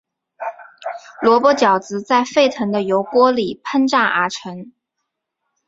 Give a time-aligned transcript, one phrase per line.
[1.21, 4.73] 萝卜饺子在沸腾的油锅里烹炸而成。